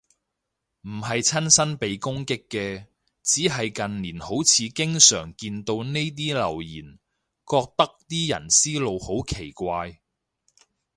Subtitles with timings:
[0.81, 2.87] 唔係親身被攻擊嘅，
[3.21, 6.97] 只係近年好似經常見到呢種留言，
[7.45, 9.99] 覺得啲人思路好奇怪